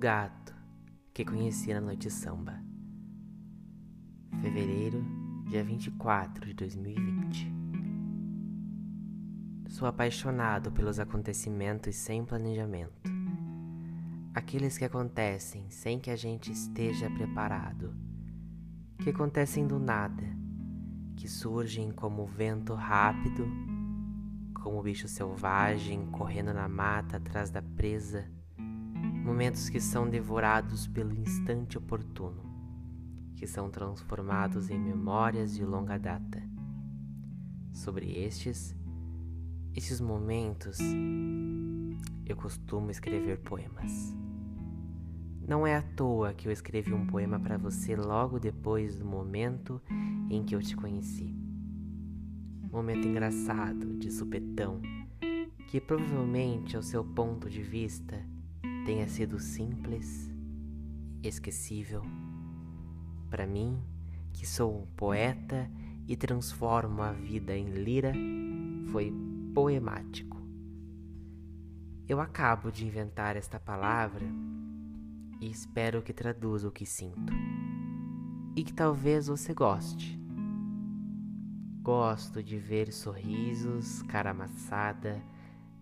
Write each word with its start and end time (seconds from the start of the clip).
gato 0.00 0.54
que 1.12 1.26
conheci 1.26 1.74
na 1.74 1.80
noite 1.82 2.10
samba. 2.10 2.58
Fevereiro, 4.40 5.04
dia 5.46 5.62
24 5.62 6.46
de 6.46 6.54
2020. 6.54 7.52
Sou 9.68 9.86
apaixonado 9.86 10.72
pelos 10.72 10.98
acontecimentos 10.98 11.94
sem 11.96 12.24
planejamento. 12.24 13.10
Aqueles 14.34 14.78
que 14.78 14.86
acontecem 14.86 15.68
sem 15.68 16.00
que 16.00 16.10
a 16.10 16.16
gente 16.16 16.50
esteja 16.50 17.10
preparado. 17.10 17.94
Que 19.00 19.10
acontecem 19.10 19.66
do 19.66 19.78
nada. 19.78 20.24
Que 21.14 21.28
surgem 21.28 21.92
como 21.92 22.24
vento 22.24 22.72
rápido, 22.72 23.46
como 24.54 24.82
bicho 24.82 25.06
selvagem 25.06 26.06
correndo 26.06 26.54
na 26.54 26.70
mata 26.70 27.18
atrás 27.18 27.50
da 27.50 27.60
presa 27.60 28.39
momentos 29.24 29.68
que 29.68 29.80
são 29.80 30.08
devorados 30.08 30.86
pelo 30.86 31.12
instante 31.18 31.78
oportuno, 31.78 32.42
que 33.36 33.46
são 33.46 33.70
transformados 33.70 34.70
em 34.70 34.78
memórias 34.78 35.54
de 35.54 35.64
longa 35.64 35.98
data. 35.98 36.42
Sobre 37.72 38.12
estes, 38.18 38.74
esses 39.74 40.00
momentos, 40.00 40.78
eu 42.26 42.36
costumo 42.36 42.90
escrever 42.90 43.38
poemas. 43.40 44.14
Não 45.46 45.66
é 45.66 45.76
à 45.76 45.82
toa 45.82 46.32
que 46.32 46.46
eu 46.46 46.52
escrevi 46.52 46.92
um 46.92 47.06
poema 47.06 47.38
para 47.40 47.58
você 47.58 47.96
logo 47.96 48.38
depois 48.38 48.98
do 48.98 49.04
momento 49.04 49.80
em 50.30 50.44
que 50.44 50.54
eu 50.54 50.60
te 50.60 50.76
conheci. 50.76 51.34
Momento 52.70 53.08
engraçado, 53.08 53.98
de 53.98 54.12
supetão, 54.12 54.80
que 55.68 55.80
provavelmente, 55.80 56.76
ao 56.76 56.82
seu 56.82 57.04
ponto 57.04 57.50
de 57.50 57.62
vista, 57.62 58.24
tenha 58.84 59.06
sido 59.08 59.38
simples, 59.38 60.30
esquecível. 61.22 62.02
Para 63.28 63.46
mim, 63.46 63.80
que 64.32 64.46
sou 64.46 64.82
um 64.82 64.86
poeta 64.96 65.70
e 66.08 66.16
transformo 66.16 67.02
a 67.02 67.12
vida 67.12 67.56
em 67.56 67.70
lira, 67.70 68.12
foi 68.90 69.12
poemático. 69.54 70.40
Eu 72.08 72.20
acabo 72.20 72.72
de 72.72 72.86
inventar 72.86 73.36
esta 73.36 73.60
palavra 73.60 74.26
e 75.40 75.48
espero 75.48 76.02
que 76.02 76.12
traduza 76.12 76.66
o 76.66 76.72
que 76.72 76.84
sinto. 76.84 77.32
E 78.56 78.64
que 78.64 78.72
talvez 78.72 79.28
você 79.28 79.54
goste. 79.54 80.20
Gosto 81.82 82.42
de 82.42 82.58
ver 82.58 82.92
sorrisos, 82.92 84.02
cara 84.02 84.30
amassada, 84.30 85.22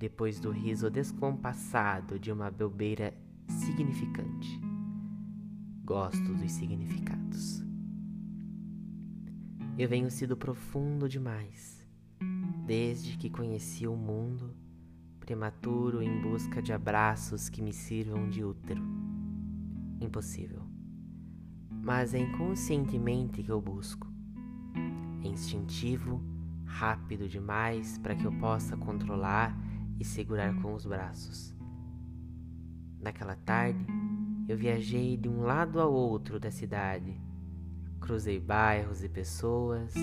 depois 0.00 0.40
do 0.40 0.50
riso 0.50 0.90
descompassado 0.90 2.18
de 2.18 2.32
uma 2.32 2.50
bobeira 2.50 3.12
significante. 3.46 4.58
Gosto 5.84 6.32
dos 6.36 6.52
significados. 6.52 7.62
Eu 9.76 9.86
venho 9.90 10.10
sido 10.10 10.38
profundo 10.38 11.06
demais, 11.06 11.86
desde 12.64 13.18
que 13.18 13.28
conheci 13.28 13.86
o 13.86 13.94
mundo, 13.94 14.56
prematuro 15.18 16.02
em 16.02 16.22
busca 16.22 16.62
de 16.62 16.72
abraços 16.72 17.50
que 17.50 17.60
me 17.60 17.72
sirvam 17.72 18.26
de 18.30 18.42
útero. 18.42 18.82
Impossível. 20.00 20.62
Mas 21.70 22.14
é 22.14 22.20
inconscientemente 22.20 23.42
que 23.42 23.52
eu 23.52 23.60
busco. 23.60 24.10
É 25.22 25.28
instintivo, 25.28 26.24
rápido 26.64 27.28
demais 27.28 27.98
para 27.98 28.14
que 28.14 28.24
eu 28.24 28.32
possa 28.32 28.78
controlar 28.78 29.54
e 30.00 30.04
segurar 30.04 30.54
com 30.62 30.72
os 30.74 30.86
braços. 30.86 31.54
Naquela 32.98 33.36
tarde, 33.36 33.86
eu 34.48 34.56
viajei 34.56 35.16
de 35.16 35.28
um 35.28 35.42
lado 35.42 35.78
ao 35.78 35.92
outro 35.92 36.40
da 36.40 36.50
cidade. 36.50 37.20
Cruzei 38.00 38.40
bairros 38.40 39.04
e 39.04 39.08
pessoas, 39.08 39.94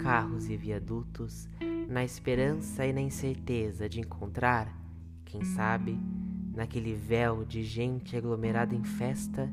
carros 0.00 0.48
e 0.48 0.56
viadutos, 0.56 1.48
na 1.88 2.04
esperança 2.04 2.84
e 2.84 2.92
na 2.92 3.00
incerteza 3.00 3.88
de 3.88 4.00
encontrar, 4.00 4.76
quem 5.24 5.42
sabe, 5.44 5.98
naquele 6.54 6.94
véu 6.94 7.44
de 7.44 7.62
gente 7.62 8.16
aglomerada 8.16 8.74
em 8.74 8.82
festa, 8.82 9.50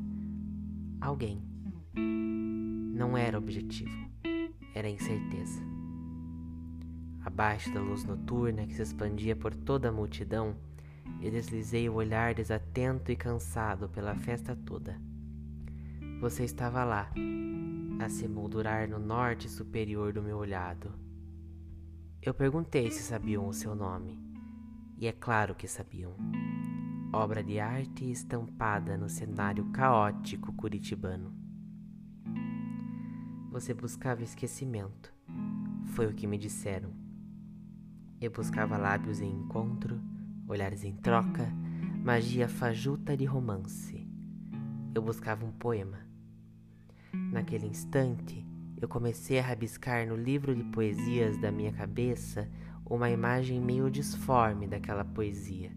alguém. 1.00 1.40
Não 1.94 3.16
era 3.16 3.38
objetivo, 3.38 4.10
era 4.74 4.88
incerteza. 4.88 5.75
Abaixo 7.36 7.70
da 7.70 7.82
luz 7.82 8.02
noturna 8.02 8.66
que 8.66 8.72
se 8.72 8.80
expandia 8.80 9.36
por 9.36 9.54
toda 9.54 9.90
a 9.90 9.92
multidão, 9.92 10.56
eu 11.20 11.30
deslizei 11.30 11.86
o 11.86 11.92
olhar 11.92 12.32
desatento 12.32 13.12
e 13.12 13.14
cansado 13.14 13.90
pela 13.90 14.14
festa 14.14 14.56
toda. 14.56 14.98
Você 16.18 16.44
estava 16.44 16.82
lá, 16.82 17.10
a 18.00 18.08
se 18.08 18.26
moldurar 18.26 18.88
no 18.88 18.98
norte 18.98 19.50
superior 19.50 20.14
do 20.14 20.22
meu 20.22 20.38
olhado. 20.38 20.94
Eu 22.22 22.32
perguntei 22.32 22.90
se 22.90 23.02
sabiam 23.02 23.46
o 23.46 23.52
seu 23.52 23.74
nome, 23.74 24.18
e 24.96 25.06
é 25.06 25.12
claro 25.12 25.54
que 25.54 25.68
sabiam. 25.68 26.16
Obra 27.12 27.44
de 27.44 27.60
arte 27.60 28.10
estampada 28.10 28.96
no 28.96 29.10
cenário 29.10 29.70
caótico 29.72 30.54
curitibano. 30.54 31.34
Você 33.50 33.74
buscava 33.74 34.22
esquecimento, 34.22 35.12
foi 35.88 36.06
o 36.06 36.14
que 36.14 36.26
me 36.26 36.38
disseram 36.38 37.04
eu 38.20 38.30
buscava 38.30 38.78
lábios 38.78 39.20
em 39.20 39.30
encontro, 39.30 40.00
olhares 40.48 40.84
em 40.84 40.92
troca, 40.92 41.52
magia 42.02 42.48
fajuta 42.48 43.14
de 43.14 43.26
romance. 43.26 44.08
Eu 44.94 45.02
buscava 45.02 45.44
um 45.44 45.52
poema. 45.52 45.98
Naquele 47.12 47.66
instante, 47.66 48.46
eu 48.80 48.88
comecei 48.88 49.38
a 49.38 49.42
rabiscar 49.42 50.06
no 50.06 50.16
livro 50.16 50.54
de 50.54 50.64
poesias 50.64 51.36
da 51.38 51.52
minha 51.52 51.72
cabeça 51.72 52.48
uma 52.86 53.10
imagem 53.10 53.60
meio 53.60 53.90
disforme 53.90 54.66
daquela 54.66 55.04
poesia. 55.04 55.70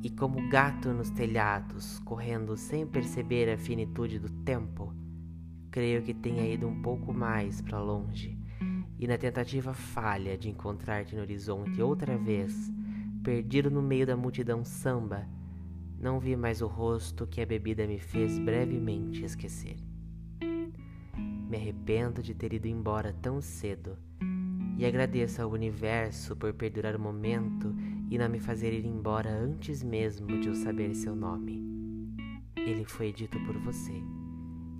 E 0.00 0.10
como 0.10 0.48
gato 0.48 0.90
nos 0.90 1.10
telhados, 1.10 1.98
correndo 2.00 2.56
sem 2.56 2.86
perceber 2.86 3.50
a 3.50 3.58
finitude 3.58 4.18
do 4.18 4.28
tempo, 4.44 4.94
creio 5.70 6.02
que 6.02 6.14
tenha 6.14 6.46
ido 6.46 6.68
um 6.68 6.82
pouco 6.82 7.12
mais 7.12 7.60
para 7.60 7.80
longe 7.80 8.41
e 9.02 9.06
na 9.08 9.18
tentativa 9.18 9.74
falha 9.74 10.38
de 10.38 10.48
encontrar-te 10.48 11.16
no 11.16 11.22
horizonte 11.22 11.82
outra 11.82 12.16
vez, 12.16 12.72
perdido 13.24 13.68
no 13.68 13.82
meio 13.82 14.06
da 14.06 14.16
multidão 14.16 14.64
samba, 14.64 15.26
não 15.98 16.20
vi 16.20 16.36
mais 16.36 16.62
o 16.62 16.68
rosto 16.68 17.26
que 17.26 17.40
a 17.40 17.46
bebida 17.46 17.84
me 17.84 17.98
fez 17.98 18.38
brevemente 18.38 19.24
esquecer. 19.24 19.76
Me 20.40 21.56
arrependo 21.56 22.22
de 22.22 22.32
ter 22.32 22.52
ido 22.52 22.68
embora 22.68 23.12
tão 23.12 23.40
cedo 23.40 23.98
e 24.78 24.86
agradeço 24.86 25.42
ao 25.42 25.50
universo 25.50 26.36
por 26.36 26.54
perdurar 26.54 26.94
o 26.94 27.00
momento 27.00 27.74
e 28.08 28.16
não 28.16 28.28
me 28.28 28.38
fazer 28.38 28.72
ir 28.72 28.86
embora 28.86 29.30
antes 29.30 29.82
mesmo 29.82 30.40
de 30.40 30.46
eu 30.46 30.54
saber 30.54 30.94
seu 30.94 31.16
nome. 31.16 31.60
Ele 32.54 32.84
foi 32.84 33.12
dito 33.12 33.36
por 33.46 33.58
você, 33.58 34.00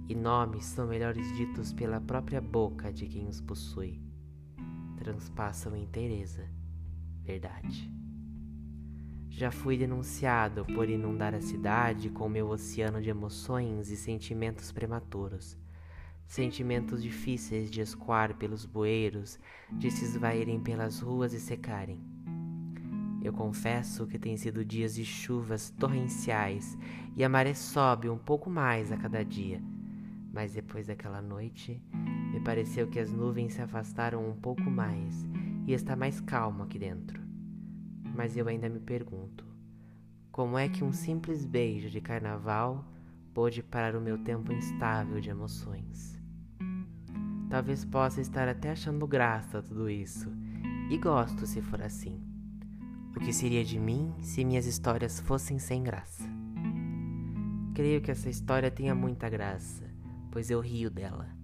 e 0.08 0.14
nomes 0.14 0.64
são 0.64 0.86
melhores 0.86 1.26
ditos 1.36 1.72
pela 1.72 2.00
própria 2.00 2.40
boca 2.40 2.92
de 2.92 3.08
quem 3.08 3.26
os 3.26 3.40
possui 3.40 4.11
transpassam 4.96 5.76
inteireza, 5.76 6.48
verdade. 7.22 7.90
Já 9.28 9.50
fui 9.50 9.78
denunciado 9.78 10.64
por 10.66 10.88
inundar 10.90 11.34
a 11.34 11.40
cidade 11.40 12.10
com 12.10 12.28
meu 12.28 12.48
oceano 12.48 13.00
de 13.00 13.08
emoções 13.08 13.90
e 13.90 13.96
sentimentos 13.96 14.70
prematuros, 14.70 15.56
sentimentos 16.26 17.02
difíceis 17.02 17.70
de 17.70 17.80
escoar 17.80 18.36
pelos 18.36 18.66
bueiros, 18.66 19.38
de 19.72 19.90
se 19.90 20.04
esvaírem 20.04 20.60
pelas 20.60 21.00
ruas 21.00 21.32
e 21.32 21.40
secarem. 21.40 22.00
Eu 23.22 23.32
confesso 23.32 24.06
que 24.06 24.18
tem 24.18 24.36
sido 24.36 24.64
dias 24.64 24.94
de 24.94 25.04
chuvas 25.04 25.70
torrenciais 25.70 26.76
e 27.16 27.24
a 27.24 27.28
maré 27.28 27.54
sobe 27.54 28.10
um 28.10 28.18
pouco 28.18 28.50
mais 28.50 28.90
a 28.90 28.96
cada 28.96 29.24
dia, 29.24 29.62
mas 30.32 30.52
depois 30.52 30.88
daquela 30.88 31.22
noite 31.22 31.80
me 32.32 32.40
pareceu 32.40 32.88
que 32.88 32.98
as 32.98 33.12
nuvens 33.12 33.52
se 33.52 33.60
afastaram 33.60 34.26
um 34.26 34.34
pouco 34.34 34.70
mais 34.70 35.28
e 35.66 35.74
está 35.74 35.94
mais 35.94 36.18
calmo 36.18 36.62
aqui 36.62 36.78
dentro. 36.78 37.20
Mas 38.16 38.38
eu 38.38 38.48
ainda 38.48 38.70
me 38.70 38.80
pergunto: 38.80 39.44
como 40.30 40.56
é 40.56 40.66
que 40.66 40.82
um 40.82 40.92
simples 40.92 41.44
beijo 41.44 41.90
de 41.90 42.00
carnaval 42.00 42.86
pôde 43.34 43.62
parar 43.62 43.94
o 43.94 44.00
meu 44.00 44.16
tempo 44.16 44.50
instável 44.50 45.20
de 45.20 45.28
emoções? 45.28 46.18
Talvez 47.50 47.84
possa 47.84 48.22
estar 48.22 48.48
até 48.48 48.70
achando 48.70 49.06
graça 49.06 49.62
tudo 49.62 49.90
isso, 49.90 50.32
e 50.90 50.96
gosto 50.96 51.46
se 51.46 51.60
for 51.60 51.82
assim. 51.82 52.18
O 53.14 53.20
que 53.20 53.30
seria 53.30 53.62
de 53.62 53.78
mim 53.78 54.14
se 54.22 54.42
minhas 54.42 54.64
histórias 54.64 55.20
fossem 55.20 55.58
sem 55.58 55.82
graça? 55.82 56.24
Creio 57.74 58.00
que 58.00 58.10
essa 58.10 58.30
história 58.30 58.70
tenha 58.70 58.94
muita 58.94 59.28
graça, 59.28 59.84
pois 60.30 60.50
eu 60.50 60.60
rio 60.60 60.90
dela 60.90 61.41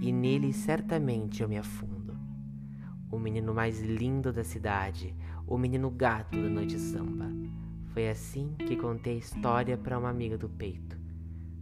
e 0.00 0.12
nele 0.12 0.52
certamente 0.52 1.42
eu 1.42 1.48
me 1.48 1.58
afundo. 1.58 2.16
O 3.10 3.18
menino 3.18 3.54
mais 3.54 3.80
lindo 3.80 4.32
da 4.32 4.42
cidade, 4.42 5.14
o 5.46 5.56
menino 5.56 5.90
gato 5.90 6.40
da 6.40 6.48
noite 6.48 6.78
samba, 6.78 7.30
Foi 7.92 8.08
assim 8.08 8.54
que 8.58 8.76
contei 8.76 9.14
a 9.14 9.18
história 9.18 9.78
para 9.78 9.98
uma 9.98 10.10
amiga 10.10 10.36
do 10.36 10.48
peito. 10.48 10.98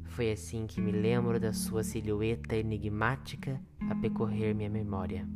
Foi 0.05 0.33
assim 0.33 0.67
que 0.67 0.81
me 0.81 0.91
lembro 0.91 1.39
da 1.39 1.53
sua 1.53 1.83
silhueta 1.83 2.57
enigmática 2.57 3.61
a 3.91 3.95
percorrer 3.95 4.55
minha 4.55 4.71
memória. 4.71 5.29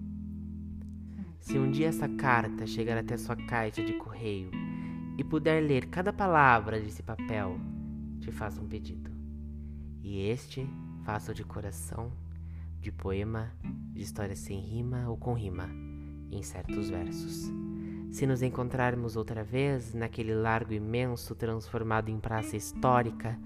Se 1.39 1.59
um 1.59 1.71
dia 1.71 1.89
essa 1.89 2.09
carta 2.09 2.67
chegar 2.67 2.99
até 2.99 3.17
sua 3.17 3.37
caixa 3.37 3.85
de 3.85 3.93
correio 3.95 4.51
e 5.19 5.23
puder 5.23 5.63
ler 5.63 5.87
cada 5.87 6.13
palavra 6.13 6.81
desse 6.81 7.03
papel, 7.03 7.59
te 8.21 8.33
faço 8.33 8.61
um 8.61 8.67
pedido. 8.67 9.11
E 10.03 10.21
este 10.29 10.69
faço 11.05 11.33
de 11.33 11.45
coração, 11.45 12.11
de 12.87 12.93
poema, 12.93 13.51
de 13.93 14.01
história 14.01 14.37
sem 14.37 14.61
rima 14.61 15.09
ou 15.09 15.17
com 15.17 15.35
rima, 15.35 15.69
em 16.31 16.41
certos 16.41 16.89
versos. 16.89 17.53
Se 18.13 18.25
nos 18.29 18.43
encontrarmos 18.43 19.17
outra 19.17 19.43
vez 19.43 19.93
naquele 19.93 20.33
largo 20.33 20.73
imenso 20.73 21.35
transformado 21.35 22.11
em 22.11 22.21
praça 22.21 22.57
histórica, 22.57 23.37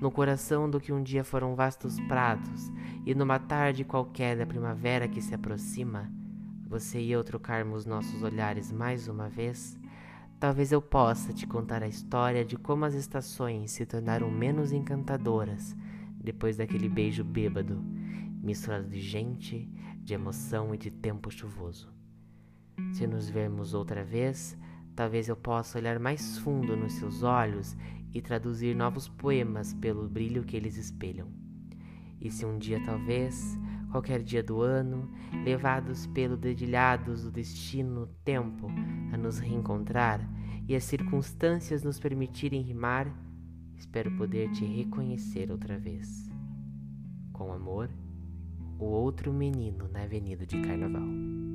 no 0.00 0.10
coração 0.10 0.68
do 0.68 0.80
que 0.80 0.92
um 0.92 1.00
dia 1.00 1.22
foram 1.22 1.54
vastos 1.54 2.00
prados, 2.08 2.72
e 3.06 3.14
numa 3.14 3.38
tarde 3.38 3.84
qualquer 3.84 4.36
da 4.36 4.44
primavera 4.44 5.06
que 5.06 5.22
se 5.22 5.32
aproxima, 5.32 6.10
você 6.66 6.98
e 6.98 7.12
eu 7.12 7.22
trocarmos 7.22 7.86
nossos 7.86 8.20
olhares 8.24 8.72
mais 8.72 9.06
uma 9.06 9.28
vez, 9.28 9.78
talvez 10.40 10.72
eu 10.72 10.82
possa 10.82 11.32
te 11.32 11.46
contar 11.46 11.84
a 11.84 11.88
história 11.88 12.44
de 12.44 12.56
como 12.56 12.84
as 12.84 12.94
estações 12.94 13.70
se 13.70 13.86
tornaram 13.86 14.28
menos 14.28 14.72
encantadoras 14.72 15.76
depois 16.20 16.56
daquele 16.56 16.88
beijo 16.88 17.22
bêbado, 17.22 17.80
misturado 18.48 18.88
de 18.88 18.98
gente, 18.98 19.70
de 20.02 20.14
emoção 20.14 20.74
e 20.74 20.78
de 20.78 20.90
tempo 20.90 21.30
chuvoso. 21.30 21.92
Se 22.94 23.06
nos 23.06 23.28
vermos 23.28 23.74
outra 23.74 24.02
vez, 24.02 24.56
talvez 24.96 25.28
eu 25.28 25.36
possa 25.36 25.78
olhar 25.78 25.98
mais 26.00 26.38
fundo 26.38 26.74
nos 26.74 26.94
seus 26.94 27.22
olhos 27.22 27.76
e 28.10 28.22
traduzir 28.22 28.74
novos 28.74 29.06
poemas 29.06 29.74
pelo 29.74 30.08
brilho 30.08 30.44
que 30.44 30.56
eles 30.56 30.78
espelham. 30.78 31.28
E 32.18 32.30
se 32.30 32.46
um 32.46 32.56
dia, 32.56 32.82
talvez, 32.86 33.58
qualquer 33.90 34.22
dia 34.22 34.42
do 34.42 34.62
ano, 34.62 35.12
levados 35.44 36.06
pelo 36.06 36.34
dedilhados 36.34 37.24
do 37.24 37.30
destino 37.30 38.06
tempo 38.24 38.66
a 39.12 39.16
nos 39.18 39.38
reencontrar 39.38 40.26
e 40.66 40.74
as 40.74 40.84
circunstâncias 40.84 41.82
nos 41.82 42.00
permitirem 42.00 42.62
rimar, 42.62 43.14
espero 43.76 44.10
poder 44.16 44.50
te 44.52 44.64
reconhecer 44.64 45.50
outra 45.50 45.78
vez. 45.78 46.30
Com 47.30 47.52
amor, 47.52 47.90
o 48.78 48.84
outro 48.86 49.32
menino 49.32 49.88
na 49.88 50.02
Avenida 50.02 50.46
de 50.46 50.60
Carnaval. 50.60 51.47